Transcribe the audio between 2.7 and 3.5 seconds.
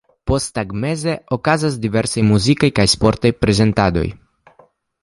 kaj sportaj